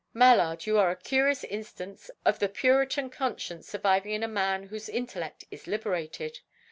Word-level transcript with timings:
"Mallard, 0.15 0.65
you 0.65 0.79
are 0.79 0.89
a 0.89 0.95
curious 0.95 1.43
instance 1.43 2.09
of 2.25 2.39
the 2.39 2.49
Puritan 2.49 3.11
conscience 3.11 3.67
surviving 3.69 4.13
in 4.13 4.23
a 4.23 4.27
man 4.27 4.63
whose 4.63 4.89
intellect 4.89 5.43
is 5.51 5.67
liberated. 5.67 6.39